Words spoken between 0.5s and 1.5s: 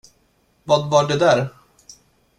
Vad var det där?